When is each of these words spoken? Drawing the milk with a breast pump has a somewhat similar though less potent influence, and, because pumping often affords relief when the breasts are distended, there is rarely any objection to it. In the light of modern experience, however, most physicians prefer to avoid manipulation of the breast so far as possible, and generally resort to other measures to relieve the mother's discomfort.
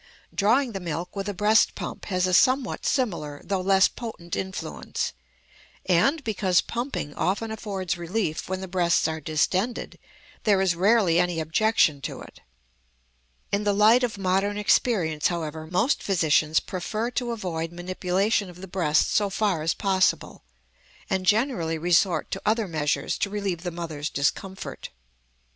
Drawing 0.33 0.71
the 0.71 0.79
milk 0.79 1.15
with 1.15 1.29
a 1.29 1.33
breast 1.35 1.75
pump 1.75 2.05
has 2.05 2.25
a 2.25 2.33
somewhat 2.33 2.87
similar 2.87 3.39
though 3.45 3.61
less 3.61 3.87
potent 3.87 4.35
influence, 4.35 5.13
and, 5.85 6.23
because 6.23 6.59
pumping 6.59 7.13
often 7.13 7.51
affords 7.51 7.99
relief 7.99 8.49
when 8.49 8.61
the 8.61 8.67
breasts 8.67 9.07
are 9.07 9.19
distended, 9.21 9.99
there 10.43 10.59
is 10.59 10.73
rarely 10.73 11.19
any 11.19 11.39
objection 11.39 12.01
to 12.01 12.19
it. 12.19 12.39
In 13.51 13.63
the 13.63 13.73
light 13.75 14.03
of 14.03 14.17
modern 14.17 14.57
experience, 14.57 15.27
however, 15.27 15.67
most 15.67 16.01
physicians 16.01 16.59
prefer 16.59 17.11
to 17.11 17.29
avoid 17.29 17.71
manipulation 17.71 18.49
of 18.49 18.59
the 18.61 18.67
breast 18.67 19.11
so 19.13 19.29
far 19.29 19.61
as 19.61 19.75
possible, 19.75 20.41
and 21.11 21.27
generally 21.27 21.77
resort 21.77 22.31
to 22.31 22.41
other 22.43 22.67
measures 22.67 23.19
to 23.19 23.29
relieve 23.29 23.61
the 23.61 23.69
mother's 23.69 24.09
discomfort. 24.09 24.89